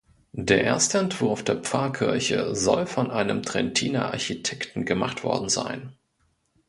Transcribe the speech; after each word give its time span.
Der 0.31 0.63
erste 0.63 0.97
Entwurf 0.97 1.43
der 1.43 1.57
Pfarrkirche 1.57 2.55
soll 2.55 2.87
von 2.87 3.11
einem 3.11 3.43
Trentiner 3.43 4.05
Architekten 4.11 4.83
gemacht 4.83 5.23
worden 5.23 5.47
sein. 5.47 5.93